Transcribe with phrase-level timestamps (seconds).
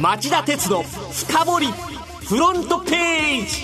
[0.00, 1.66] 町田鉄の深掘り
[2.26, 3.62] フロントページ。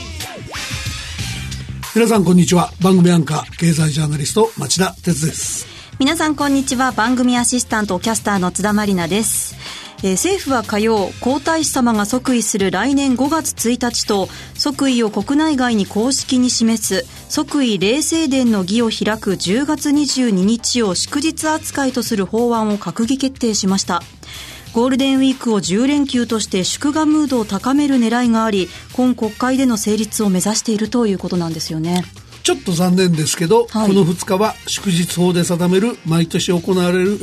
[1.95, 2.73] 皆さんこんにちは。
[2.81, 5.67] 番組アンカー経済ジャーナリスト町田鉄です。
[5.99, 6.93] 皆さんこんにちは。
[6.93, 9.57] 番組アシスタントキャスターの津田まりなです。
[10.03, 24.03] えー、政府は火曜皇太子様が即位する来年5月1日と即位を国内外に公式に示す即位礼正殿の儀を開く10月22日を祝日扱いとする法案を閣議決定しました
[24.73, 32.05] ゴールデンウィークを10連休として祝賀ムードを高める狙いがあり今国会での成立を目指しているということなんですよね。
[32.43, 37.19] ちょっと残念ですけど、はい、この2日は祝日法で定める毎年行われる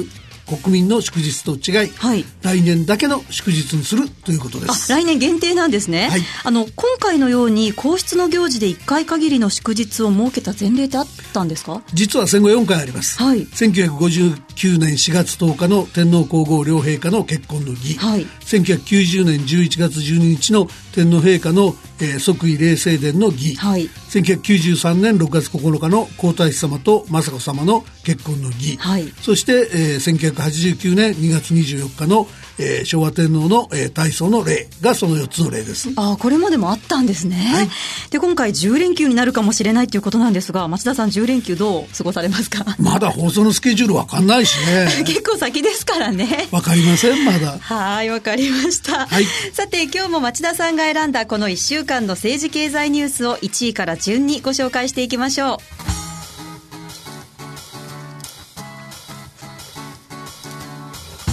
[0.57, 4.91] 国民の祝日と違い、はい、来年だけの祝日にするということです。
[4.91, 11.83] 来年限定なんですね、はい、あの今回のように皇室の行事で1回限りの祝日を設けた前例ってあったんですか？
[11.93, 35.89] 実は戦後4回あります、はい、1959年4月10日の天皇皇后両陛下の結婚の儀、はい、1990年11月12日の天皇陛下の、えー、即位礼正殿の儀、はい、1993年6月9日の皇太子様と雅子様の結婚の儀、はい、そして、えー、1989年2月24日の、えー、昭和天皇の、えー、大喪の例がその4つの例です。
[35.95, 37.35] あこれまでもあったんですね。
[37.35, 37.69] はい、
[38.09, 42.65] で今回10連休になるかもしれないということなんですが町田さん10連休どう過ごされますか？
[42.79, 45.03] まだ放送のスケジュールわかんないしね。
[45.05, 46.47] 結構先ですからね。
[46.51, 47.57] わかりませんまだ。
[47.59, 49.05] はいわかりました。
[49.05, 55.57] はい、さて今日も町田さんが選んだこの1週間の政治経済ニュースを1位から順にご紹介していきましょう。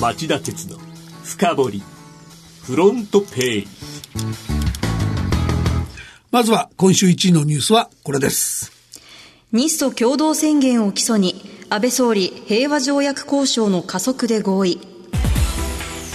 [0.01, 0.79] 町田鉄の
[1.23, 1.83] 深掘り
[2.65, 3.69] フロントページ。
[6.33, 8.73] まずは今週1位のニュースはこれです。
[9.53, 14.81] 日ソ共同宣言を基礎に安倍総理平和条約交渉の加速で合意。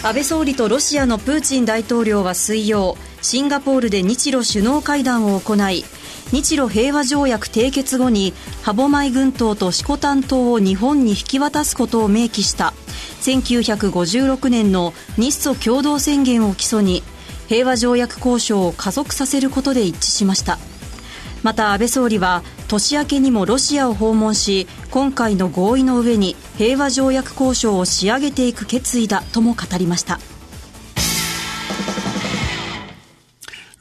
[0.03, 5.85] 安倍総理とロシアのプーチン大統領は水曜シンガポールで日露首脳会談を行い
[6.31, 8.33] 日露平和条約締結後に
[8.63, 12.73] 歯舞群島と色丹島を日本に引き渡すことを明記した。
[13.21, 17.03] 1956年の日ソ共同宣言を基礎に
[17.47, 20.57] 平和条約交渉を加速させることで一致しました。
[21.43, 30.19] また安倍総理は年明けにもロシアを訪問し今回の合意の上に平和条約交渉を仕上げていく決意だとも語りました。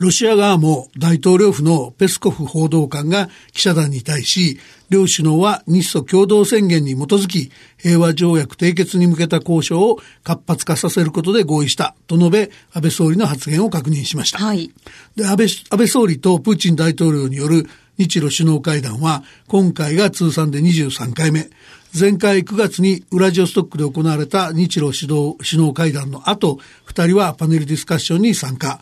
[0.00, 14.38] ロシア側も大統領府のペスコフ報道官が記者団に対し、両首脳は日ソ共同宣言に基づき、平和条約締結に向けた交渉を活発化させることで合意したと述べ、安倍総理の発言を確認しました。
[14.38, 14.72] はい、
[15.16, 17.68] で安倍安倍総理とプーチン大統領による
[17.98, 21.50] 日露首脳会談は、今回が通算で23回目。
[21.92, 28.80] 前回9月にウラジオストックで行われた日露首脳首脳会談の後、二人はパネルディスカッションに参加。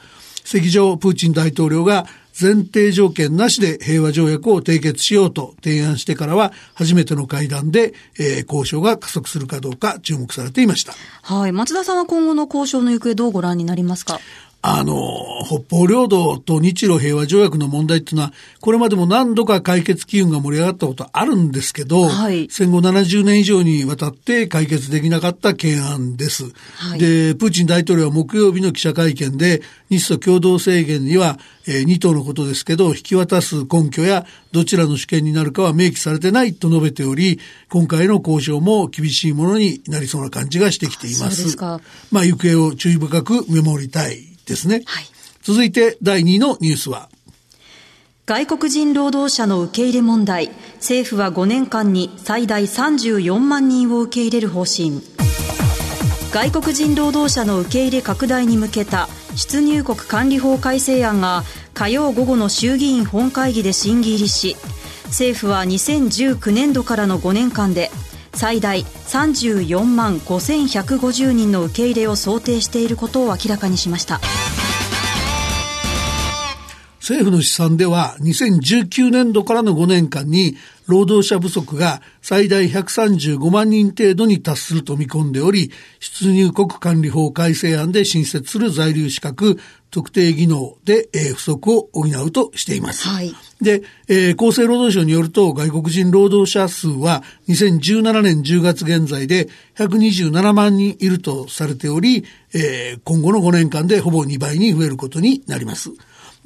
[0.49, 2.07] 席上プーチン大統領が
[2.41, 10.95] 前提条件なしで平和条約を締結しようと提案してからは初めての会談で、えー、交渉が加速するかどうか注目されていました。
[11.23, 11.53] はい。
[11.53, 14.21] 松田さんは今後の交渉の行方どうご覧になりますか？
[14.61, 26.53] あの、北方領土と日露平和条約の問題っていうのは、これまでも何度か解決機運が盛り上がったことあるんですけど、はい、戦後70年以上にわたって解決できなかった懸案です。
[26.77, 31.39] はい、で、プーチン大統領は木曜日の記者会見で、日ソ共同制限には、
[31.69, 37.39] えー、2党のことですけど、引き渡す根拠やどちらの主権になるかは明記されてないと述べており、
[37.71, 41.57] 今回の交渉も厳しいものになりそうな感じがしてきています。
[42.11, 44.83] まあ、行方を注意深く見守りたいですね。
[44.87, 45.05] はい、
[45.43, 47.09] 続いて第2のニュースは。
[48.27, 50.51] 外国人労働者の受け入れ問題。
[50.75, 55.01] 政府は5年間に最大34万人を受け入れる方針。
[56.31, 61.43] 外国人労働者の受け入れ拡大に向けた出入国管理法改正案が
[61.73, 64.57] 火曜午後の衆議院本会議で審議入りし
[65.07, 67.88] 政府は2019年度からの5年間で
[68.39, 74.21] 最大34万5150人の受け入れを想定していることを明らかにしました。
[77.01, 80.57] 政府の試算では2019年度からの5年間に
[80.89, 85.71] 労働者不足が最大135万人程度に達すると見込んでおり、
[86.01, 89.59] 出入国管理法改正案で新設する在留資格
[89.91, 93.07] 特定技能で、えー、不足を補うとしています。
[93.07, 102.25] はい、で、えー、厚生労働省によると外国人労働者数は2017年10月現在で127万人いるとされており、
[102.55, 105.91] えー、今後の5年間でほぼ2倍に増えることになります。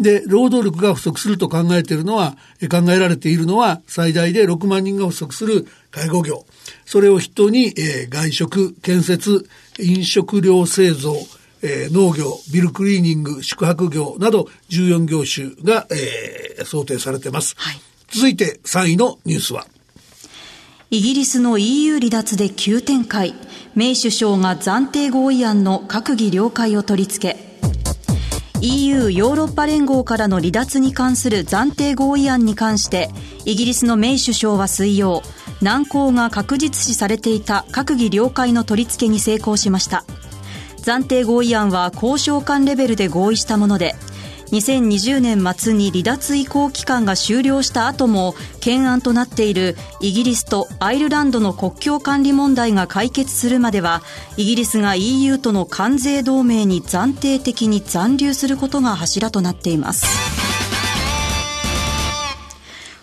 [0.00, 2.36] で、労働力が不足すると考えているのは、
[2.70, 6.44] 考えられているのは、最大で6万人が不足する介護業。
[6.84, 9.48] それを筆頭に、えー、外食、建設、
[9.78, 11.14] 飲食料製造、
[11.62, 17.54] えー、農業、ビルクリーニング、宿泊業など14業種が、えー、想定されています。
[17.56, 19.66] はい、続いて3位のニュースは
[20.90, 23.34] イギリスの EU 離脱で急展開。
[23.74, 27.51] メイ首相が暫定合意案の閣議了解を取り付け。
[28.64, 33.10] EU ヨーロッパ連合からの離脱に関する暫定合意案に関して
[33.44, 35.22] イギリスのメイ首相は水曜
[35.60, 40.04] 難航が確実視されていた閣議了解の取り付けに成功しました。
[40.82, 43.94] 暫定合意案は交渉官レベルで合意したもので
[44.52, 54.02] 2020年末に離脱移行期間が終了した後も懸案となっているイギリスとアイルランドの国境管理問題が解決するまでは
[54.36, 60.06] イギリスが EU との関税同盟に暫定的に残留することが柱となっています。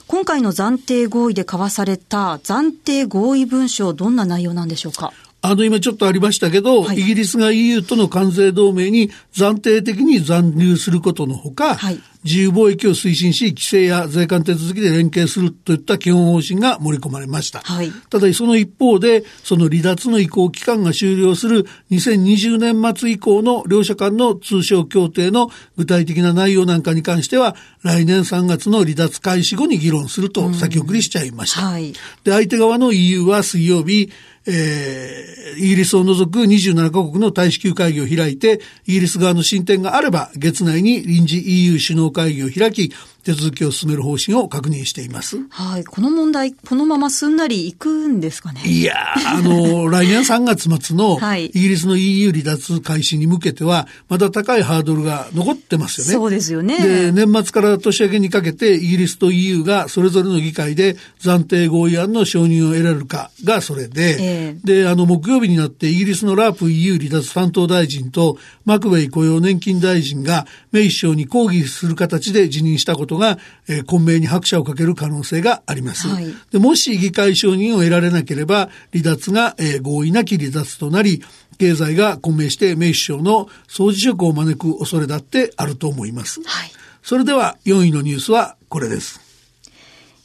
[0.05, 5.13] 今回の暫定合意で交わされた暫定合意文書どんな内容なんでしょうか？
[5.49, 17.61] あの、今ちょっとありましたけど、はい、イギリスが EU との関税同盟に暫定的に残留することのほか、はい、自由貿易を推進し、規制や税関手続きで連携するといった基本方針が盛り込まれました。
[17.61, 31.61] はい、ただ、その一方で、その離脱の移行期間が終了する2020年末以降の両者間の通商協定の具体的な内容なんかに関しては、来年3月の離脱開始後に議論すると先送りしちゃいました。
[31.61, 31.93] はい、
[32.23, 34.11] で、相手側の EU は水曜日、
[34.47, 42.93] えー、イギリスを除く27カ国の大使級会議を開いて、イギリス側の進展があれば、月内に臨時 EU 首脳会議を開き、
[43.23, 45.37] 手続きを進める方針を確認しています。
[45.49, 45.83] はい。
[45.83, 48.61] この問題、このまますんなりいくんですかね？
[48.65, 48.95] いや
[49.27, 56.13] あの、 来年3月末のイギリスの EU 離脱開始に向けては、まだ高いハードルが残ってますよね。
[56.13, 56.77] そうですよね。
[56.77, 76.07] で、年末から年明けにかけて、イギリスと EU がそれぞれの議会で暫定合意案の承認を得られるかがそれで、えー、で、あの、木曜日になってイギリスのラープ EU 離脱担当大臣とマクベイ雇用年金大臣がメイ首相に抗議する形で辞任したことが、えー、混迷に拍車をかける可能性があります。
[76.07, 81.23] はい、でもし議会承認を得られなければ、離脱が、えー、合意なき離脱となり、
[81.57, 86.41] 経済が混迷してメイ首相の総辞職を招く恐れだってあると思います。
[86.45, 86.71] はい、
[87.03, 89.19] それでは4位のニュースはこれです。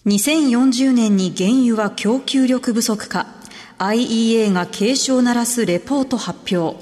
[0.07, 3.27] 2040年に原油は供給力不足か
[3.79, 6.79] IEA が警鐘を鳴らすレポート発表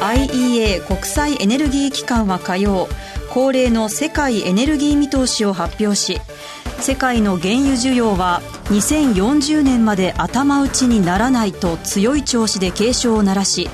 [0.00, 2.88] IEA 国際エネルギー機関は火曜
[3.32, 6.18] 恒例の世界エネルギー見通しを発表し
[6.80, 13.70] 世界の原油需要は2040年まで頭打ちにならないと強い調子で警鐘を鳴らし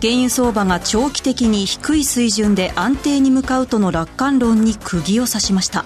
[0.00, 5.84] 原油相場が長期的に低い水準で安定に向かうとの楽観論に釘を刺しました。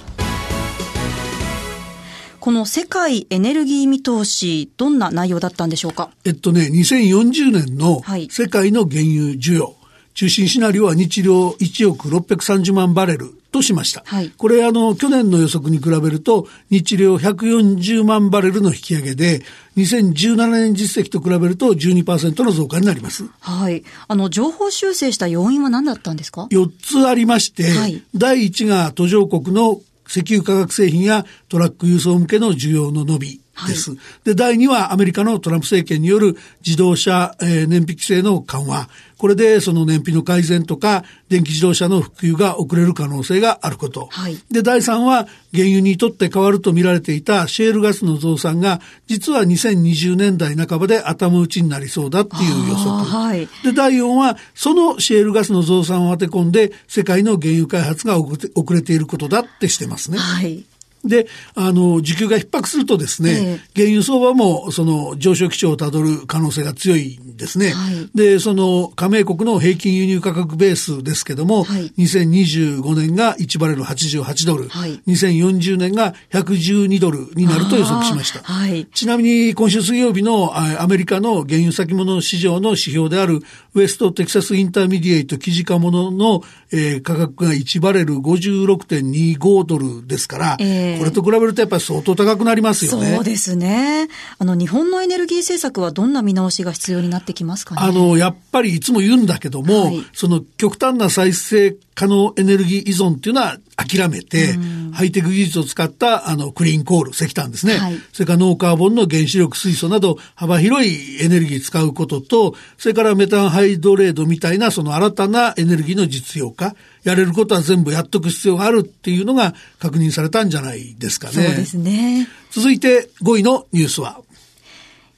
[2.41, 6.11] この世界エネルギー見通し、どんな内容だったんでしょうか？
[6.25, 9.75] えっとね、2040年の世界の原油需要、はい
[10.15, 14.03] 中心シナリオは日量1億630万バレルとしました。
[14.07, 19.43] はい、これあの、去年の予測に比べると、日量140万バレルの引き上げで、
[19.77, 23.25] 2017年実績と比べると12%の増加になります。
[23.41, 23.83] はい。
[24.07, 33.44] あの、情報修正した要因は何だったんですか ?4 つありまして、はい、第1が途上国の石油化学製品やトラック輸送向けの需要の伸び。
[33.67, 33.91] です。
[33.91, 38.89] はい、で、第2はアメリカのトランプ政権による自動車、えー、燃費規制の緩和。
[39.17, 44.08] これでその燃費の改善とか電気自動車の普及が遅れる可能性があること。
[44.11, 53.05] はい、で、第3は原油にとって変わると見られていたシェールガスの増産が実は2020年代半ばで頭打ちになりそうだっていう予測。
[53.05, 60.19] はい、で、第4はそのシェールガスの増産を当て込んで世界の原油開発が遅れていることだってしてますね。
[60.19, 60.65] はい
[61.05, 67.70] で、あの、需給が逼迫するとですね、えー、原油相場もその上昇基調をたどる可能性が強いんですね。
[67.70, 78.43] はい、で、その加盟国の平均輸入価格ベースですけども、はい、2025年が1バレル88ドル、はい、2040年が112ドルになると予測しました。
[78.43, 83.41] はい、ちなみに今週水曜日のアメリカの原油先物市場の指標である
[83.75, 86.43] ウエストテキサスインターミディエイト期近物の、
[86.73, 93.15] えー、価格が1バレル56.25ドルですから、えーこれと比べるとやっぱり相当高くなりますよね。
[93.17, 94.08] そうですね。
[94.39, 97.81] あの、日本のエネルギー政策はどんな見直しが必要になってきますかね？
[97.82, 104.55] あの、やっぱりいつも言うんだけども、はい、その極端な再生可能エネルギー依存っていうのは諦めて、
[104.93, 121.33] ハイテク技術を使ったあのクリーンコール、石炭ですね、はい、それからノーカーボンの原子力水素など幅広いエネルギー使うことと、それからメタンハイドレードみたいなその新たなエネルギーの実用化、やれることは全部やっとく必要があるっていうのが確認されたんじゃないですかね。
[121.33, 122.29] そうですね。
[122.51, 124.21] 続いて5位のニュースは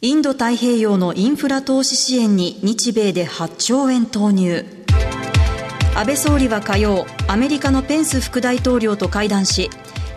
[0.03, 4.65] インド太平洋のインフラ投資支援に日米で8兆円投入。
[5.97, 9.71] 安倍総理は火曜アメリカのペンス副大統領と会談し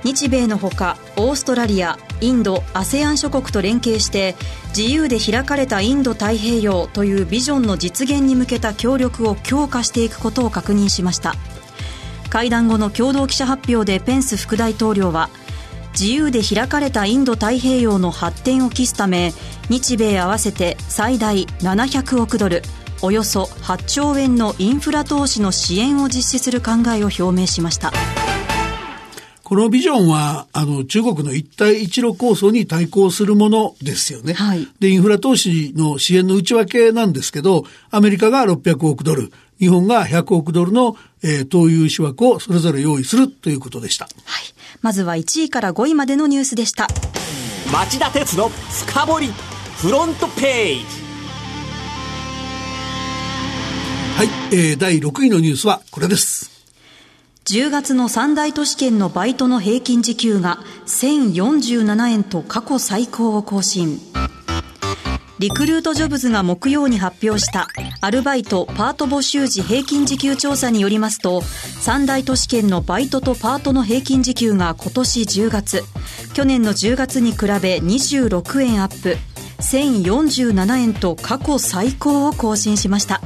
[0.03, 4.36] 日米のほかオーストラリアインド ASEAN 諸国と連携して
[4.77, 11.36] 自由で開かれたインド太平洋というビジョンの実現に向けた協力を強化していくことを確認しました。
[12.29, 15.29] 会談後の共同記者発表でペンス副大統領は
[15.93, 19.33] 自由で開かれたインド太平洋の発展を期すため
[19.69, 22.62] 日米合わせて最大700億ドル
[23.01, 27.91] およそ8兆円のインフラ投資の支援を実施する考えを表明しました
[29.43, 34.33] このビジョンは、あの、中国の一帯一路構想に対抗するものですよね。
[34.33, 44.05] はい、で、インフラ投資の支援の内訳なんですけど、アメリカが600億ドル、日本が100億ドルの、えー、投融資枠をそれぞれ用意するということでした。
[44.05, 44.43] はい。
[44.83, 46.87] まずは1位から5位までのニュースでした。
[47.73, 49.33] 町田鉄の深掘り
[49.77, 50.98] フロントページ。
[54.19, 56.51] はい、えー、第6位のニュースはこれです。
[57.45, 63.97] 10月の三大都市圏のバイトの平均時給が1047円と過去最高を更新。
[65.39, 67.69] リクルートジョブズが木曜に発表した
[68.01, 75.83] アルバイト・パート募集時平均時給調査によりますと三大都市圏のバイトとパートの平均時給が今年10月
[76.33, 79.15] 去年の10月に比べ26円アップ
[79.61, 83.21] 1047円と過去最高を更新しました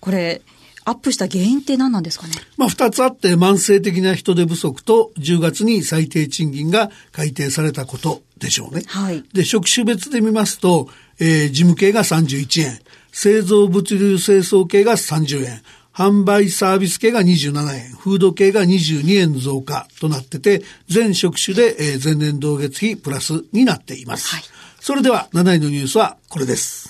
[0.00, 0.42] これ
[0.84, 2.32] アップした原因って何なんですかね？
[2.56, 8.82] まあ、二つあって、慢性的な人手不足と、10月に最低賃金が改定されたことでしょうね。
[8.86, 9.22] はい。
[9.34, 10.88] で、職種別で見ますと、
[11.20, 12.80] えー、事務系が31円、
[13.12, 15.62] 製造物流清掃系が30円、
[15.94, 24.34] 販売サービス系が27円、フード系が22円増加となってて、全職種で、えー、前年同月比プラスになっています。
[24.34, 24.44] はい。
[24.80, 26.89] それでは、7位のニュースはこれです。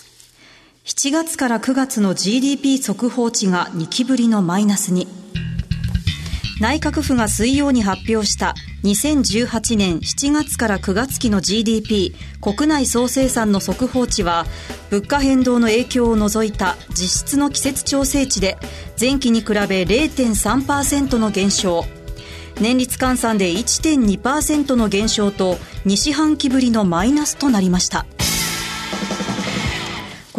[0.91, 5.07] 7月から9月の GDP 速報値が2期ぶりのマイナスに。
[6.61, 14.47] 内閣府が水曜に発表した2018年7月から9月期の GDP 国内総生産の速報値は
[14.91, 18.59] 物価変動の影響を除いた実質の季節調整値で
[19.01, 21.85] 前期に比べ0.3%の減少
[22.61, 25.55] 年率換算で1.2%の減少と
[25.87, 28.05] 2四半期ぶりのマイナスとなりました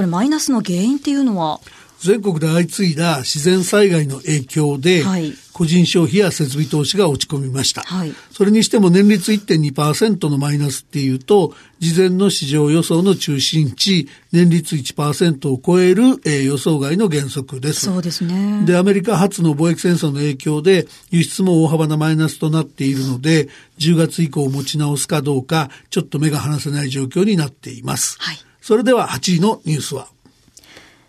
[0.01, 1.59] これマイナスの原因っていうのは？
[1.99, 7.81] 全国で相次いだ自然災害の影響で、はい、個人消費や設備投資が落ち込みました。
[7.81, 17.81] はい、それにしても年率1.2%のマイナスっていうと、事前の市場予想の中心値、年率1%を超える、えー、予想外の減速です。
[17.81, 18.63] そうですね。
[18.65, 28.17] で、アメリカ発の貿易戦争の影響で、輸出も大幅なマイナスとなっているので、10月以降持ち直すかどうか、ちょっと目が離せない状況になっています。
[28.19, 30.07] はいそれでは8位のニュースは。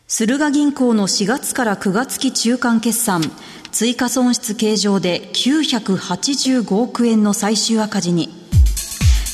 [0.09, 3.23] 駿河銀行の4月から9月期中間決算。
[3.71, 8.29] 追加損失計上で985億円の最終赤字に。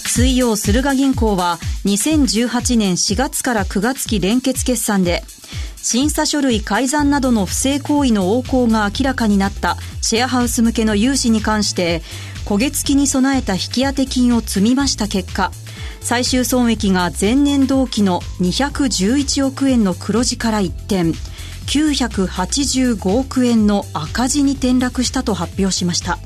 [0.06, 5.22] 水曜駿河銀行は2018年4月から9月期連結決算で
[5.76, 12.02] 審査書類改ざんなどの不正行為の横行が明らかになったシェアハウス向けの融資に関して
[12.46, 15.52] 焦げ付きに備えた引き当て金を積み増した結果。
[16.00, 21.12] 最終損益が前年同期の211億円の黒字から一転
[21.66, 26.18] 985億円の赤字に転落したと発表しました。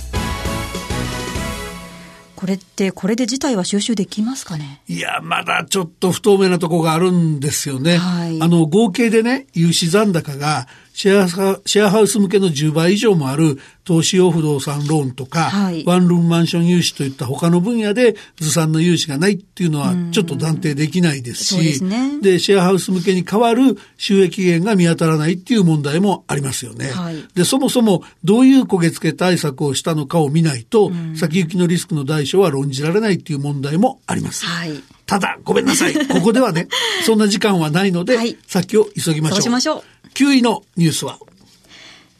[2.36, 4.82] これってこれで事態は収集できますかね？
[4.88, 26.90] いやまだちょっと不透明なところがあるんですよね、はい、あの合計でね融資残高がシェアシェアハウス向けの10倍以上もある投資用不動産ローンとか、はい、ワンルームマンション融資といった他の分野でずさんの融資がないっていうのはちょっと断定できないですし、でね、で、シェアハウス向けに代わる収益源が見当たらないっていう問題もありますよね。
[26.90, 34.46] はい、で、そもそもどういう焦げ付け対策をしたのかを見ないと、先行きのリスクの大小は論じられないっていう問題もあります。
[34.46, 36.06] はい、ただ、ごめんなさい。
[36.06, 36.68] ここではね、
[37.04, 39.36] そんな時間はないので、はい、先を急ぎましょう。
[39.36, 39.84] そうしましょう。
[40.14, 41.18] 9位のニュースは。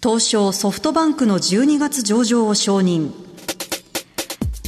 [0.03, 3.11] 東証ソフトバンクの12月上場を承認。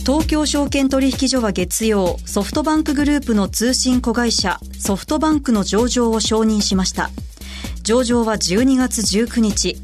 [0.04, 7.08] 東京証券取引所は月曜ソフトバンクグループの通信子会社ソフトバンクの上場を承認しました。
[7.82, 9.78] 上場は12月19日。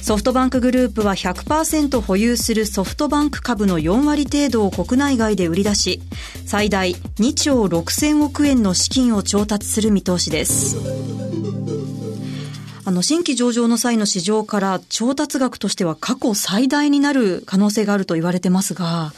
[0.00, 6.00] ソフトバンクグループは100%保有するソフトバンク株の4割程度を国内外で売り出し
[6.46, 10.97] 最大2兆6000億円の資金を調達する見通しです。
[12.88, 19.12] あの、新規上場の際の市場から調達額としては過去最大になる可能性があると言われてますが。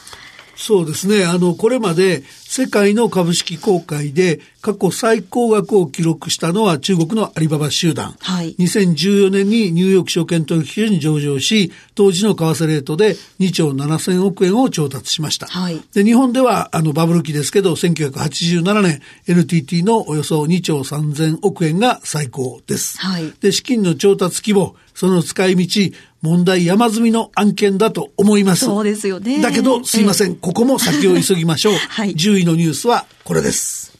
[0.55, 1.25] そうですね。
[1.25, 8.15] あの、これまで世界の株式公開で過去最高額を記録したのは中国のアリババ集団。
[8.19, 8.55] はい。
[8.59, 15.47] 2014年にニューヨーク証券取引所に上場し、当時の為替レートで2兆7000億円を調達しました。
[15.47, 15.81] はい。
[15.93, 22.99] で、日本ではあのバブル期ですけど、1987年 NTT のおよそ2兆3000億円が最高です。
[22.99, 23.33] はい。
[23.39, 28.65] で、資金の調達規模、その使い道、問題山積みの案件だと思います。
[28.65, 29.41] そうですよね。
[29.41, 30.35] だけど、すいません。
[30.35, 31.73] ここも先を急ぎましょう。
[31.89, 32.13] はい。
[32.13, 33.93] 10位のニュースはこれです。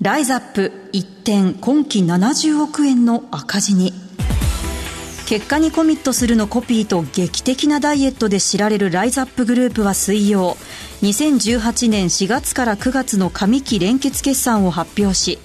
[0.00, 3.92] ライザップ一点今期70億円の赤字に。
[5.26, 10.58] 結果にコミットするのコピーと劇的なダイエットで知られるライズアップグループは水曜
[11.02, 15.38] 2018年4月から9月の上期連結決算を発表し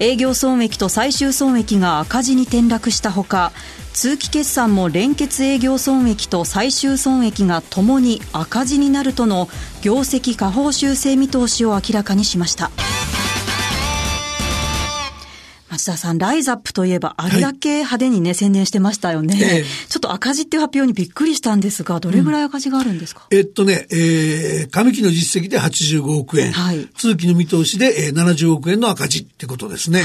[0.00, 3.52] 営業損益と最終損益が赤字に転落したほか
[3.92, 9.48] 通期決算も連結営業損益と最終損益がともに赤字になるとの
[9.82, 12.70] 業績下方修正見通しを明らかにしました。
[15.78, 30.02] 町田さん、ライズアップといえば、あれだけ派手にね、はい、宣伝してましたよね、えー、ちょっと赤字っていう発表にびっくりしたんですが、どれぐらい赤字があるんですか、うん、えっとね、えー、上期の実績で85億円、はい、通期の見通しで、えー、70億円の赤字ってことですね。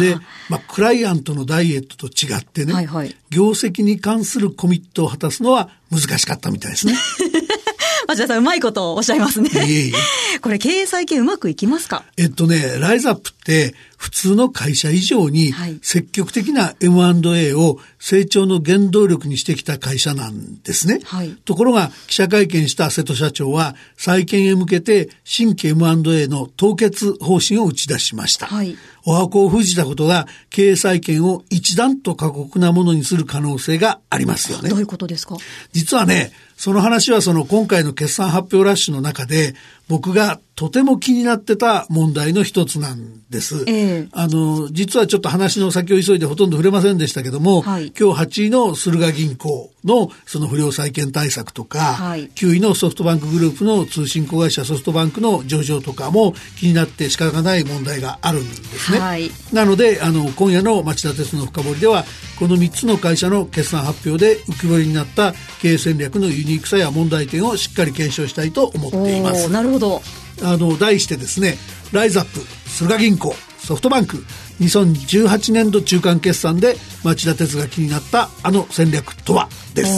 [0.00, 0.16] で、
[0.48, 6.96] まあ、クライアントのダイエットと違ってね、はいはい、業績に関するコミットを果たすのは難しかったみたいですね。
[8.08, 9.50] 町田さん、うまいことをおっしゃいますね。
[9.54, 9.92] いえいえ。
[10.40, 12.04] これ、経営再建うまくいきますか？
[12.16, 21.00] えっとね、ライズアップ普通の会社以上に積極的な M&A を成長の原動力にしてきた会社なんですね。
[21.04, 28.46] はい、ところが記者会見した瀬戸社長は再建へ向けて新規 M&A の凍結方針を打ち出しました。
[28.46, 34.68] はい、お箱を封じたことが経営再建を一段と過酷なものにする可能性がありますよね。
[34.68, 35.36] どういうことですか？
[35.72, 39.54] 実はね、その話はその今回の決算発表ラッシュの中で
[39.92, 43.66] 僕がとても気になってた問題の一つなんです。
[43.68, 58.98] えー、あの、実はちょっと話の先を急いでほとんど触れませんでしたけども、はい、今日8位の駿河銀行のその不良債権対策とか、はい、9位のソフトバンクグループの通信子会社ソフトバンクの上場とかも気になって仕方がない問題があるんですね。
[58.98, 62.04] はい、なので、あの、今夜の町田鉄の深掘りでは、
[62.38, 69.48] この3つの会社の決算発表で浮き彫りになった経営戦略のユニークさや問題点をしっかり検証したいと思っています。
[69.50, 70.02] なるほど。
[70.42, 71.56] あの、題してですね、
[71.92, 74.24] ライズアップ、駿河銀行、ソフトバンク、
[74.60, 79.48] 2018年度中間決算で町田鉄が気になったあの戦略とは？
[79.74, 79.90] です。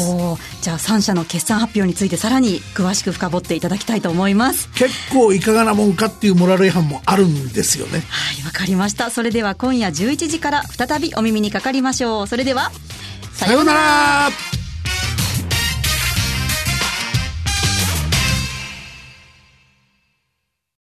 [0.63, 4.71] じゃあ3社の決算発表についてさらに詳しく深掘っていただきたいと思います。
[4.73, 8.01] 結構いかがなもんかっていうモラル違反もあるんですよね。
[8.09, 9.11] はいわかりました。
[9.11, 12.27] それでは今夜11時から再びお耳にかかりましょう。
[12.27, 12.71] それでは
[13.33, 14.31] さようなら